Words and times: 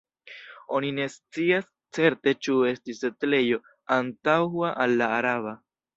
Oni 0.77 0.87
ne 0.99 1.03
scias 1.15 1.67
certe 1.97 2.33
ĉu 2.47 2.57
estis 2.71 3.03
setlejo 3.05 3.61
antaŭa 3.99 4.73
al 4.87 4.97
la 5.03 5.15
araba. 5.21 5.55